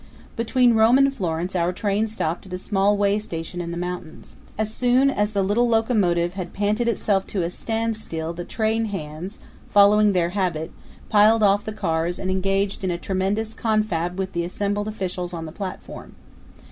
[0.35, 4.35] Between Rome and Florence, our train stopped at a small way station in the mountains.
[4.57, 9.37] As soon as the little locomotive had panted itself to a standstill the train hands,
[9.69, 10.71] following their habit,
[11.09, 15.45] piled off the cars and engaged in a tremendous confab with the assembled officials on
[15.45, 16.15] the platform.